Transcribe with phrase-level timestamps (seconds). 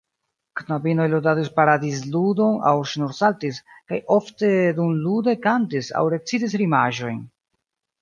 [0.59, 3.61] Knabinoj ludadis paradizludon aŭ ŝnursaltis,
[3.93, 7.27] kaj ofte dumlude kantis aŭ recitis rimaĵojn.